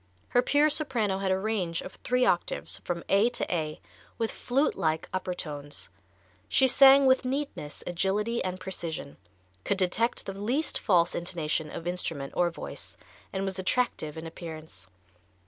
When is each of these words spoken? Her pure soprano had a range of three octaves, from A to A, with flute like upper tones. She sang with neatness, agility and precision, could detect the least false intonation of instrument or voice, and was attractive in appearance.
Her 0.29 0.41
pure 0.41 0.71
soprano 0.71 1.19
had 1.19 1.29
a 1.31 1.37
range 1.37 1.83
of 1.83 1.93
three 1.93 2.25
octaves, 2.25 2.79
from 2.79 3.03
A 3.07 3.29
to 3.29 3.53
A, 3.55 3.79
with 4.17 4.31
flute 4.31 4.73
like 4.75 5.07
upper 5.13 5.35
tones. 5.35 5.89
She 6.49 6.67
sang 6.67 7.05
with 7.05 7.23
neatness, 7.23 7.83
agility 7.85 8.43
and 8.43 8.59
precision, 8.59 9.17
could 9.63 9.77
detect 9.77 10.25
the 10.25 10.33
least 10.33 10.79
false 10.79 11.13
intonation 11.13 11.69
of 11.69 11.85
instrument 11.85 12.33
or 12.35 12.49
voice, 12.49 12.97
and 13.31 13.45
was 13.45 13.59
attractive 13.59 14.17
in 14.17 14.25
appearance. 14.25 14.87